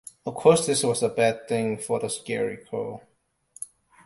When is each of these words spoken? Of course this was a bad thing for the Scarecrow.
Of 0.25 0.33
course 0.33 0.65
this 0.65 0.83
was 0.83 1.03
a 1.03 1.09
bad 1.09 1.47
thing 1.47 1.77
for 1.77 1.99
the 1.99 2.09
Scarecrow. 2.09 3.03